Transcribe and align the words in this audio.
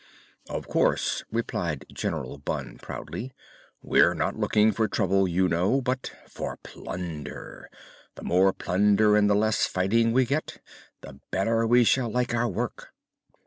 "Of 0.49 0.67
course," 0.67 1.23
replied 1.31 1.85
General 1.93 2.39
Bunn, 2.39 2.79
proudly. 2.81 3.33
"We're 3.83 4.15
not 4.15 4.35
looking 4.35 4.71
for 4.71 4.87
trouble, 4.87 5.27
you 5.27 5.47
know, 5.47 5.79
but 5.79 6.11
for 6.27 6.57
plunder. 6.63 7.69
The 8.15 8.23
more 8.23 8.51
plunder 8.51 9.15
and 9.15 9.29
the 9.29 9.35
less 9.35 9.67
fighting 9.67 10.11
we 10.11 10.25
get, 10.25 10.59
the 11.01 11.19
better 11.29 11.67
we 11.67 11.83
shall 11.83 12.09
like 12.09 12.33
our 12.33 12.49
work." 12.49 12.91